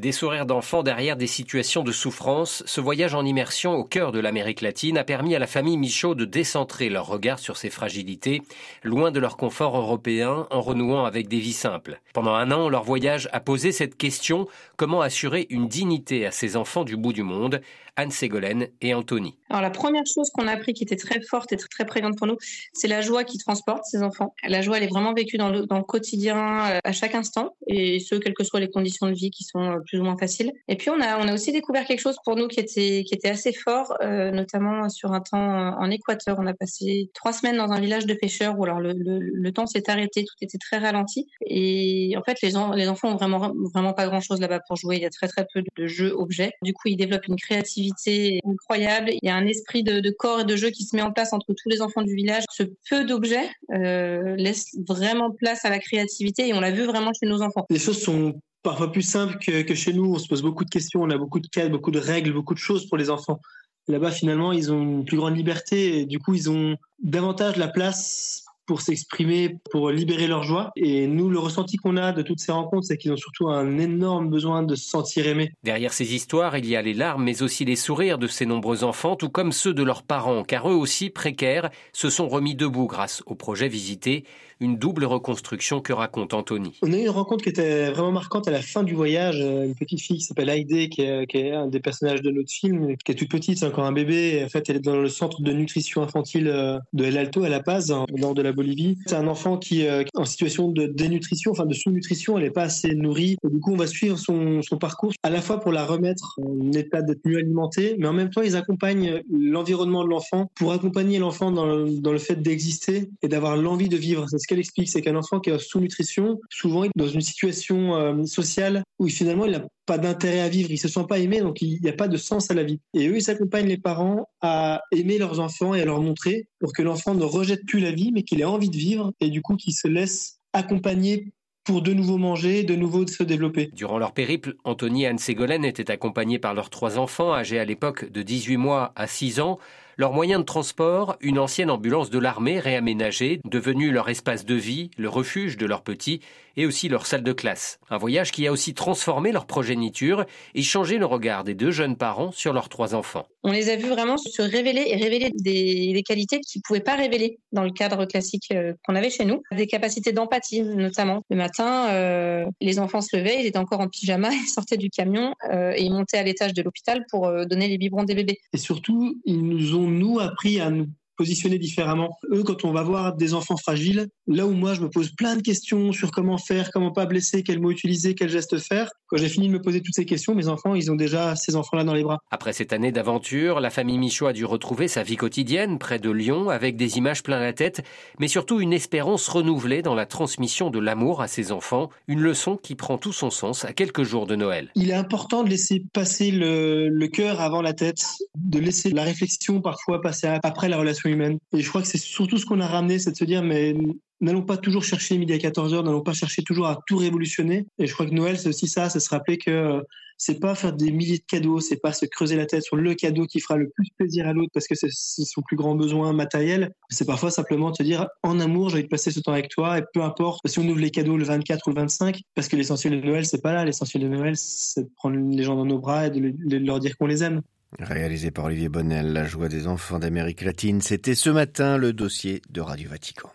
Des 0.00 0.12
sourires 0.12 0.46
d'enfants 0.46 0.82
derrière 0.82 1.16
des 1.16 1.26
situations 1.26 1.82
de 1.82 1.92
souffrance, 1.92 2.62
ce 2.64 2.80
voyage 2.80 3.14
en 3.14 3.22
immersion 3.22 3.74
au 3.74 3.84
cœur 3.84 4.12
de 4.12 4.18
l'Amérique 4.18 4.62
latine 4.62 4.96
a 4.96 5.04
permis 5.04 5.34
à 5.34 5.38
la 5.38 5.46
famille 5.46 5.76
Michaud 5.76 6.14
de 6.14 6.24
décentrer 6.24 6.88
leur 6.88 7.06
regard 7.06 7.38
sur 7.38 7.58
ses 7.58 7.68
fragilités, 7.68 8.40
loin 8.82 9.10
de 9.10 9.20
leur 9.20 9.36
confort 9.36 9.76
européen, 9.76 10.46
en 10.50 10.62
renouant 10.62 11.04
avec 11.04 11.28
des 11.28 11.38
vies 11.38 11.52
simples. 11.52 12.00
Pendant 12.14 12.34
un 12.34 12.50
an, 12.50 12.70
leur 12.70 12.82
voyage 12.82 13.28
a 13.32 13.40
posé 13.40 13.72
cette 13.72 13.98
question 13.98 14.48
comment 14.78 15.02
assurer 15.02 15.46
une 15.50 15.68
dignité 15.68 16.24
à 16.24 16.30
ces 16.30 16.56
enfants 16.56 16.84
du 16.84 16.96
bout 16.96 17.12
du 17.12 17.22
monde 17.22 17.60
Anne 17.96 18.10
Ségolène 18.10 18.68
et 18.80 18.94
Anthony. 18.94 19.36
Alors 19.50 19.62
la 19.62 19.70
première 19.70 20.06
chose 20.06 20.30
qu'on 20.30 20.46
a 20.46 20.52
appris 20.52 20.72
qui 20.72 20.84
était 20.84 20.96
très 20.96 21.20
forte 21.20 21.52
et 21.52 21.56
très, 21.56 21.68
très 21.68 21.84
prégnante 21.84 22.16
pour 22.16 22.28
nous, 22.28 22.36
c'est 22.72 22.86
la 22.86 23.00
joie 23.00 23.24
qui 23.24 23.36
transporte 23.36 23.84
ces 23.84 24.02
enfants. 24.02 24.34
La 24.46 24.62
joie, 24.62 24.78
elle 24.78 24.84
est 24.84 24.88
vraiment 24.88 25.12
vécue 25.12 25.36
dans 25.38 25.50
le, 25.50 25.66
quotidien 25.82 26.36
euh, 26.36 26.78
à 26.84 26.92
chaque 26.92 27.14
instant, 27.14 27.56
et 27.66 27.98
ce, 28.00 28.14
quelles 28.14 28.34
que 28.34 28.44
soient 28.44 28.60
les 28.60 28.70
conditions 28.70 29.08
de 29.08 29.12
vie 29.12 29.30
qui 29.30 29.44
sont 29.44 29.62
euh, 29.62 29.78
plus 29.86 29.98
ou 29.98 30.04
moins 30.04 30.16
faciles. 30.16 30.52
Et 30.68 30.76
puis 30.76 30.90
on 30.90 31.00
a, 31.00 31.18
on 31.18 31.26
a 31.26 31.34
aussi 31.34 31.52
découvert 31.52 31.84
quelque 31.84 32.00
chose 32.00 32.16
pour 32.24 32.36
nous 32.36 32.46
qui 32.46 32.60
était, 32.60 33.02
qui 33.04 33.14
était 33.14 33.30
assez 33.30 33.52
fort, 33.52 33.94
euh, 34.02 34.30
notamment 34.30 34.88
sur 34.88 35.12
un 35.12 35.20
temps 35.20 35.38
en 35.38 35.90
Équateur. 35.90 36.36
On 36.38 36.46
a 36.46 36.54
passé 36.54 37.10
trois 37.14 37.32
semaines 37.32 37.56
dans 37.56 37.72
un 37.72 37.80
village 37.80 38.06
de 38.06 38.14
pêcheurs 38.14 38.56
où 38.58 38.64
alors 38.64 38.78
le, 38.78 38.92
le, 38.94 39.52
temps 39.52 39.66
s'est 39.66 39.90
arrêté, 39.90 40.24
tout 40.24 40.34
était 40.42 40.58
très 40.58 40.78
ralenti. 40.78 41.26
Et 41.44 42.14
en 42.16 42.22
fait, 42.22 42.40
les, 42.42 42.52
les 42.76 42.88
enfants 42.88 43.08
ont 43.08 43.16
vraiment, 43.16 43.52
vraiment 43.74 43.94
pas 43.94 44.06
grand-chose 44.06 44.40
là-bas 44.40 44.60
pour 44.68 44.76
jouer. 44.76 44.96
Il 44.96 45.02
y 45.02 45.06
a 45.06 45.10
très 45.10 45.26
très 45.26 45.44
peu 45.52 45.62
de 45.76 45.86
jeux 45.86 46.12
objets. 46.12 46.52
Du 46.62 46.72
coup, 46.72 46.86
ils 46.86 46.96
développent 46.96 47.26
une 47.26 47.36
créativité 47.36 48.40
incroyable. 48.46 49.10
Esprit 49.46 49.82
de, 49.82 50.10
corps 50.10 50.40
et 50.40 50.44
de 50.44 50.56
jeu 50.56 50.70
qui 50.70 50.84
se 50.84 50.96
met 50.96 51.02
en 51.02 51.12
place 51.12 51.32
entre 51.32 51.46
tous 51.48 51.68
les 51.68 51.82
enfants 51.82 52.02
du 52.02 52.14
village. 52.14 52.44
Ce 52.50 52.64
peu 52.88 53.04
d'objets 53.04 53.50
euh, 53.72 54.36
laisse 54.36 54.76
vraiment 54.88 55.30
place 55.30 55.64
à 55.64 55.70
la 55.70 55.78
créativité 55.78 56.48
et 56.48 56.54
on 56.54 56.60
l'a 56.60 56.70
vu 56.70 56.84
vraiment 56.84 57.12
chez 57.12 57.26
nos 57.26 57.42
enfants. 57.42 57.66
Les 57.70 57.78
choses 57.78 58.00
sont 58.00 58.40
parfois 58.62 58.92
plus 58.92 59.02
simples 59.02 59.38
que, 59.38 59.74
chez 59.74 59.92
nous. 59.92 60.14
On 60.14 60.18
se 60.18 60.28
pose 60.28 60.42
beaucoup 60.42 60.64
de 60.64 60.70
questions, 60.70 61.02
on 61.02 61.10
a 61.10 61.18
beaucoup 61.18 61.40
de 61.40 61.48
cadres, 61.48 61.70
beaucoup 61.70 61.90
de 61.90 61.98
règles, 61.98 62.32
beaucoup 62.32 62.54
de 62.54 62.58
choses 62.58 62.86
pour 62.86 62.98
les 62.98 63.10
enfants. 63.10 63.40
Là-bas, 63.88 64.10
finalement, 64.10 64.52
ils 64.52 64.72
ont 64.72 64.82
une 64.82 65.04
plus 65.04 65.16
grande 65.16 65.36
liberté 65.36 65.98
et 65.98 66.06
du 66.06 66.18
coup, 66.18 66.34
ils 66.34 66.50
ont 66.50 66.76
davantage 67.02 67.56
la 67.56 67.68
place 67.68 68.44
pour 68.70 68.82
s'exprimer, 68.82 69.56
pour 69.72 69.90
libérer 69.90 70.28
leur 70.28 70.44
joie. 70.44 70.70
Et 70.76 71.08
nous, 71.08 71.28
le 71.28 71.40
ressenti 71.40 71.76
qu'on 71.76 71.96
a 71.96 72.12
de 72.12 72.22
toutes 72.22 72.38
ces 72.38 72.52
rencontres, 72.52 72.86
c'est 72.86 72.96
qu'ils 72.96 73.10
ont 73.10 73.16
surtout 73.16 73.48
un 73.48 73.78
énorme 73.78 74.30
besoin 74.30 74.62
de 74.62 74.76
se 74.76 74.88
sentir 74.88 75.26
aimés. 75.26 75.50
Derrière 75.64 75.92
ces 75.92 76.14
histoires, 76.14 76.56
il 76.56 76.66
y 76.66 76.76
a 76.76 76.80
les 76.80 76.94
larmes, 76.94 77.24
mais 77.24 77.42
aussi 77.42 77.64
les 77.64 77.74
sourires 77.74 78.16
de 78.16 78.28
ces 78.28 78.46
nombreux 78.46 78.84
enfants, 78.84 79.16
tout 79.16 79.28
comme 79.28 79.50
ceux 79.50 79.74
de 79.74 79.82
leurs 79.82 80.04
parents, 80.04 80.44
car 80.44 80.70
eux 80.70 80.74
aussi, 80.74 81.10
précaires, 81.10 81.70
se 81.92 82.10
sont 82.10 82.28
remis 82.28 82.54
debout 82.54 82.86
grâce 82.86 83.24
au 83.26 83.34
projet 83.34 83.66
visité 83.66 84.22
une 84.60 84.76
double 84.76 85.04
reconstruction 85.04 85.80
que 85.80 85.92
raconte 85.92 86.34
Anthony. 86.34 86.78
On 86.82 86.92
a 86.92 86.96
eu 86.96 87.02
une 87.02 87.08
rencontre 87.08 87.42
qui 87.44 87.48
était 87.48 87.90
vraiment 87.90 88.12
marquante 88.12 88.46
à 88.46 88.50
la 88.50 88.60
fin 88.60 88.82
du 88.82 88.94
voyage. 88.94 89.40
Euh, 89.40 89.64
une 89.64 89.74
petite 89.74 90.00
fille 90.00 90.18
qui 90.18 90.24
s'appelle 90.24 90.48
Heidi, 90.48 90.90
qui 90.90 91.02
est, 91.02 91.52
un 91.52 91.66
des 91.66 91.80
personnages 91.80 92.22
de 92.22 92.30
notre 92.30 92.50
film, 92.50 92.96
qui 93.04 93.12
est 93.12 93.14
toute 93.14 93.30
petite, 93.30 93.58
c'est 93.58 93.66
encore 93.66 93.84
un 93.84 93.92
bébé. 93.92 94.42
En 94.44 94.48
fait, 94.48 94.68
elle 94.68 94.76
est 94.76 94.80
dans 94.80 94.96
le 94.96 95.08
centre 95.08 95.42
de 95.42 95.52
nutrition 95.52 96.02
infantile 96.02 96.48
euh, 96.48 96.78
de 96.92 97.04
El 97.04 97.16
Alto, 97.16 97.42
à 97.42 97.48
La 97.48 97.60
Paz, 97.60 97.90
au 97.90 98.18
nord 98.18 98.34
de 98.34 98.42
la 98.42 98.52
Bolivie. 98.52 98.98
C'est 99.06 99.16
un 99.16 99.26
enfant 99.26 99.56
qui 99.56 99.82
est 99.82 100.06
en 100.14 100.24
situation 100.24 100.68
de 100.68 100.86
dénutrition, 100.86 101.52
enfin 101.52 101.66
de 101.66 101.74
sous-nutrition. 101.74 102.36
Elle 102.36 102.44
n'est 102.44 102.50
pas 102.50 102.64
assez 102.64 102.94
nourrie. 102.94 103.36
Du 103.42 103.60
coup, 103.60 103.72
on 103.72 103.76
va 103.76 103.86
suivre 103.86 104.18
son, 104.18 104.60
parcours 104.78 105.12
à 105.22 105.30
la 105.30 105.40
fois 105.40 105.60
pour 105.60 105.72
la 105.72 105.84
remettre 105.84 106.38
en 106.42 106.72
état 106.72 107.02
d'être 107.02 107.20
mieux 107.24 107.38
alimentée, 107.38 107.96
mais 107.98 108.06
en 108.06 108.12
même 108.12 108.30
temps, 108.30 108.42
ils 108.42 108.56
accompagnent 108.56 109.22
l'environnement 109.30 110.04
de 110.04 110.08
l'enfant 110.08 110.50
pour 110.54 110.72
accompagner 110.72 111.18
l'enfant 111.18 111.50
dans, 111.50 111.66
le, 111.66 112.00
dans 112.00 112.12
le 112.12 112.18
fait 112.18 112.36
d'exister 112.36 113.10
et 113.22 113.28
d'avoir 113.28 113.56
l'envie 113.56 113.88
de 113.88 113.96
vivre. 113.96 114.26
C'est 114.28 114.38
ce 114.38 114.49
qu'elle 114.50 114.58
explique, 114.58 114.88
c'est 114.88 115.00
qu'un 115.00 115.16
enfant 115.16 115.40
qui 115.40 115.50
est 115.50 115.58
sous-nutrition, 115.58 116.40
souvent, 116.50 116.84
est 116.84 116.90
dans 116.96 117.06
une 117.06 117.20
situation 117.20 117.96
euh, 117.96 118.24
sociale 118.24 118.82
où 118.98 119.08
finalement, 119.08 119.46
il 119.46 119.52
n'a 119.52 119.64
pas 119.86 119.96
d'intérêt 119.96 120.40
à 120.40 120.48
vivre, 120.48 120.70
il 120.70 120.78
se 120.78 120.88
sent 120.88 121.04
pas 121.08 121.18
aimé, 121.18 121.40
donc 121.40 121.62
il 121.62 121.80
n'y 121.80 121.88
a 121.88 121.94
pas 121.94 122.08
de 122.08 122.16
sens 122.16 122.50
à 122.50 122.54
la 122.54 122.64
vie. 122.64 122.80
Et 122.94 123.08
eux, 123.08 123.16
ils 123.16 123.30
accompagnent 123.30 123.68
les 123.68 123.78
parents 123.78 124.28
à 124.40 124.82
aimer 124.92 125.18
leurs 125.18 125.40
enfants 125.40 125.74
et 125.74 125.80
à 125.80 125.84
leur 125.84 126.02
montrer 126.02 126.48
pour 126.58 126.72
que 126.72 126.82
l'enfant 126.82 127.14
ne 127.14 127.24
rejette 127.24 127.64
plus 127.64 127.80
la 127.80 127.92
vie, 127.92 128.10
mais 128.12 128.24
qu'il 128.24 128.40
ait 128.40 128.44
envie 128.44 128.70
de 128.70 128.76
vivre 128.76 129.12
et 129.20 129.30
du 129.30 129.40
coup 129.40 129.56
qu'il 129.56 129.72
se 129.72 129.88
laisse 129.88 130.38
accompagner 130.52 131.32
pour 131.64 131.82
de 131.82 131.92
nouveau 131.92 132.18
manger, 132.18 132.64
de 132.64 132.74
nouveau 132.74 133.06
se 133.06 133.22
développer. 133.22 133.70
Durant 133.72 133.98
leur 133.98 134.12
périple, 134.12 134.56
Anthony 134.64 135.04
et 135.04 135.06
Anne 135.06 135.18
Ségolène 135.18 135.64
étaient 135.64 135.90
accompagnés 135.90 136.38
par 136.38 136.54
leurs 136.54 136.70
trois 136.70 136.98
enfants, 136.98 137.32
âgés 137.32 137.58
à 137.58 137.64
l'époque 137.64 138.10
de 138.10 138.22
18 138.22 138.56
mois 138.56 138.92
à 138.96 139.06
6 139.06 139.40
ans. 139.40 139.58
Leur 140.00 140.14
moyen 140.14 140.38
de 140.38 140.44
transport, 140.44 141.18
une 141.20 141.38
ancienne 141.38 141.70
ambulance 141.70 142.08
de 142.08 142.18
l'armée 142.18 142.58
réaménagée, 142.58 143.42
devenue 143.44 143.90
leur 143.90 144.08
espace 144.08 144.46
de 144.46 144.54
vie, 144.54 144.90
le 144.96 145.10
refuge 145.10 145.58
de 145.58 145.66
leurs 145.66 145.82
petits 145.82 146.22
et 146.56 146.66
aussi 146.66 146.88
leur 146.88 147.06
salle 147.06 147.22
de 147.22 147.32
classe. 147.32 147.78
Un 147.90 147.98
voyage 147.98 148.32
qui 148.32 148.46
a 148.46 148.52
aussi 148.52 148.74
transformé 148.74 149.32
leur 149.32 149.46
progéniture 149.46 150.24
et 150.54 150.62
changé 150.62 150.98
le 150.98 151.06
regard 151.06 151.44
des 151.44 151.54
deux 151.54 151.70
jeunes 151.70 151.96
parents 151.96 152.32
sur 152.32 152.52
leurs 152.52 152.68
trois 152.68 152.94
enfants. 152.94 153.26
On 153.42 153.52
les 153.52 153.70
a 153.70 153.76
vus 153.76 153.88
vraiment 153.88 154.18
se 154.18 154.42
révéler 154.42 154.84
et 154.88 154.96
révéler 154.96 155.30
des, 155.34 156.02
qualités 156.06 156.40
qu'ils 156.40 156.60
ne 156.60 156.62
pouvaient 156.66 156.80
pas 156.80 156.96
révéler 156.96 157.38
dans 157.52 157.62
le 157.62 157.70
cadre 157.70 158.04
classique 158.04 158.48
euh, 158.52 158.74
qu'on 158.84 158.94
avait 158.94 159.10
chez 159.10 159.24
nous. 159.24 159.42
Des 159.52 159.66
capacités 159.66 160.12
d'empathie 160.12 160.62
notamment. 160.62 161.22
Le 161.30 161.36
matin, 161.36 161.88
euh, 161.90 162.44
les 162.60 162.78
enfants 162.78 163.00
se 163.00 163.16
levaient, 163.16 163.40
ils 163.40 163.46
étaient 163.46 163.58
encore 163.58 163.80
en 163.80 163.88
pyjama, 163.88 164.30
ils 164.32 164.48
sortaient 164.48 164.76
du 164.76 164.90
camion 164.90 165.34
euh, 165.50 165.72
et 165.74 165.82
ils 165.82 165.92
montaient 165.92 166.18
à 166.18 166.22
l'étage 166.22 166.52
de 166.52 166.62
l'hôpital 166.62 167.04
pour 167.10 167.30
donner 167.46 167.68
les 167.68 167.78
biberons 167.78 168.04
des 168.04 168.14
bébés. 168.14 168.38
Et 168.52 168.58
surtout, 168.58 169.18
ils 169.24 169.42
nous 169.42 169.76
ont 169.76 169.89
nous 169.98 170.20
appris 170.20 170.60
à 170.60 170.70
nous 170.70 170.88
positionner 171.20 171.58
différemment. 171.58 172.16
Eux, 172.32 172.42
quand 172.42 172.64
on 172.64 172.72
va 172.72 172.82
voir 172.82 173.14
des 173.14 173.34
enfants 173.34 173.58
fragiles, 173.58 174.08
là 174.26 174.46
où 174.46 174.52
moi 174.52 174.72
je 174.72 174.80
me 174.80 174.88
pose 174.88 175.10
plein 175.10 175.36
de 175.36 175.42
questions 175.42 175.92
sur 175.92 176.12
comment 176.12 176.38
faire, 176.38 176.70
comment 176.72 176.92
pas 176.92 177.04
blesser, 177.04 177.42
quels 177.42 177.60
mots 177.60 177.70
utiliser, 177.70 178.14
quels 178.14 178.30
gestes 178.30 178.56
faire, 178.56 178.88
quand 179.06 179.18
j'ai 179.18 179.28
fini 179.28 179.48
de 179.48 179.52
me 179.52 179.60
poser 179.60 179.82
toutes 179.82 179.94
ces 179.94 180.06
questions, 180.06 180.34
mes 180.34 180.48
enfants, 180.48 180.74
ils 180.74 180.90
ont 180.90 180.96
déjà 180.96 181.36
ces 181.36 181.56
enfants-là 181.56 181.84
dans 181.84 181.92
les 181.92 182.04
bras. 182.04 182.20
Après 182.30 182.54
cette 182.54 182.72
année 182.72 182.90
d'aventure, 182.90 183.60
la 183.60 183.68
famille 183.68 183.98
Michaud 183.98 184.28
a 184.28 184.32
dû 184.32 184.46
retrouver 184.46 184.88
sa 184.88 185.02
vie 185.02 185.16
quotidienne 185.16 185.78
près 185.78 185.98
de 185.98 186.08
Lyon 186.08 186.48
avec 186.48 186.78
des 186.78 186.96
images 186.96 187.22
plein 187.22 187.38
la 187.38 187.52
tête, 187.52 187.82
mais 188.18 188.28
surtout 188.28 188.60
une 188.62 188.72
espérance 188.72 189.28
renouvelée 189.28 189.82
dans 189.82 189.94
la 189.94 190.06
transmission 190.06 190.70
de 190.70 190.78
l'amour 190.78 191.20
à 191.20 191.28
ses 191.28 191.52
enfants, 191.52 191.90
une 192.08 192.20
leçon 192.20 192.56
qui 192.56 192.76
prend 192.76 192.96
tout 192.96 193.12
son 193.12 193.28
sens 193.28 193.66
à 193.66 193.74
quelques 193.74 194.04
jours 194.04 194.26
de 194.26 194.36
Noël. 194.36 194.70
Il 194.74 194.88
est 194.88 194.94
important 194.94 195.42
de 195.42 195.50
laisser 195.50 195.84
passer 195.92 196.30
le, 196.30 196.88
le 196.88 197.08
cœur 197.08 197.42
avant 197.42 197.60
la 197.60 197.74
tête, 197.74 198.06
de 198.36 198.58
laisser 198.58 198.88
la 198.88 199.02
réflexion 199.02 199.60
parfois 199.60 200.00
passer 200.00 200.28
après 200.42 200.70
la 200.70 200.78
relation 200.78 201.09
Et 201.52 201.60
je 201.60 201.68
crois 201.68 201.82
que 201.82 201.88
c'est 201.88 201.98
surtout 201.98 202.38
ce 202.38 202.46
qu'on 202.46 202.60
a 202.60 202.66
ramené, 202.66 202.98
c'est 202.98 203.12
de 203.12 203.16
se 203.16 203.24
dire, 203.24 203.42
mais 203.42 203.74
n'allons 204.20 204.42
pas 204.42 204.56
toujours 204.56 204.84
chercher 204.84 205.18
midi 205.18 205.32
à 205.32 205.38
14h, 205.38 205.84
n'allons 205.84 206.02
pas 206.02 206.12
chercher 206.12 206.42
toujours 206.42 206.66
à 206.66 206.78
tout 206.86 206.98
révolutionner. 206.98 207.66
Et 207.78 207.86
je 207.86 207.94
crois 207.94 208.06
que 208.06 208.14
Noël, 208.14 208.38
c'est 208.38 208.48
aussi 208.48 208.68
ça, 208.68 208.88
c'est 208.88 209.00
se 209.00 209.10
rappeler 209.10 209.38
que 209.38 209.50
euh, 209.50 209.80
c'est 210.20 210.38
pas 210.38 210.54
faire 210.54 210.74
des 210.74 210.92
milliers 210.92 211.16
de 211.16 211.24
cadeaux, 211.26 211.60
c'est 211.60 211.80
pas 211.80 211.94
se 211.94 212.04
creuser 212.04 212.36
la 212.36 212.44
tête 212.44 212.62
sur 212.62 212.76
le 212.76 212.94
cadeau 212.94 213.24
qui 213.24 213.40
fera 213.40 213.56
le 213.56 213.70
plus 213.70 213.88
plaisir 213.96 214.28
à 214.28 214.34
l'autre 214.34 214.50
parce 214.52 214.66
que 214.66 214.74
c'est 214.74 214.90
son 214.90 215.40
plus 215.40 215.56
grand 215.56 215.74
besoin 215.74 216.12
matériel. 216.12 216.74
C'est 216.90 217.06
parfois 217.06 217.30
simplement 217.30 217.72
te 217.72 217.82
dire, 217.82 218.06
en 218.22 218.38
amour, 218.38 218.68
j'ai 218.68 218.74
envie 218.74 218.84
de 218.84 218.88
passer 218.88 219.10
ce 219.10 219.20
temps 219.20 219.32
avec 219.32 219.48
toi 219.48 219.78
et 219.78 219.82
peu 219.94 220.02
importe 220.02 220.46
si 220.46 220.58
on 220.58 220.68
ouvre 220.68 220.78
les 220.78 220.90
cadeaux 220.90 221.16
le 221.16 221.24
24 221.24 221.66
ou 221.66 221.70
le 221.70 221.76
25, 221.76 222.20
parce 222.34 222.48
que 222.48 222.56
l'essentiel 222.56 223.00
de 223.00 223.06
Noël, 223.06 223.24
c'est 223.24 223.40
pas 223.40 223.54
là. 223.54 223.64
L'essentiel 223.64 224.02
de 224.02 224.08
Noël, 224.08 224.34
c'est 224.36 224.82
de 224.82 224.90
prendre 224.94 225.16
les 225.16 225.42
gens 225.42 225.56
dans 225.56 225.64
nos 225.64 225.78
bras 225.78 226.08
et 226.08 226.10
de 226.10 226.56
leur 226.58 226.80
dire 226.80 226.98
qu'on 226.98 227.06
les 227.06 227.24
aime. 227.24 227.40
Réalisé 227.78 228.30
par 228.30 228.46
Olivier 228.46 228.68
Bonnel, 228.68 229.12
La 229.12 229.24
joie 229.24 229.48
des 229.48 229.66
enfants 229.66 229.98
d'Amérique 229.98 230.42
latine, 230.42 230.80
c'était 230.80 231.14
ce 231.14 231.30
matin 231.30 231.76
le 231.76 231.92
dossier 231.92 232.42
de 232.50 232.60
Radio 232.60 232.90
Vatican. 232.90 233.30